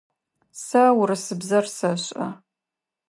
[0.63, 2.27] Сэ урысыбзэр сэшӏэ.